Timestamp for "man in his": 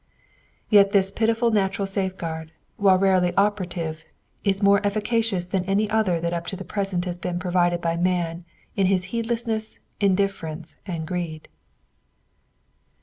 7.97-9.03